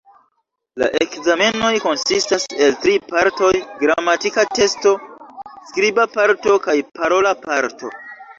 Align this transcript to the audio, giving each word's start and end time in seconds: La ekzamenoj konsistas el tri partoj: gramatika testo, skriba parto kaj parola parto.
La 0.83 0.85
ekzamenoj 1.03 1.69
konsistas 1.83 2.47
el 2.67 2.73
tri 2.85 2.93
partoj: 3.11 3.51
gramatika 3.83 4.47
testo, 4.61 4.95
skriba 5.69 6.09
parto 6.17 6.57
kaj 6.67 6.77
parola 6.99 7.37
parto. 7.47 7.95